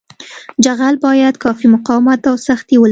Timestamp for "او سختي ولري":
2.29-2.79